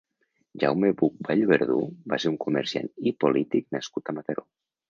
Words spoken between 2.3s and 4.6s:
un comerciant i polític nascut a Mataró.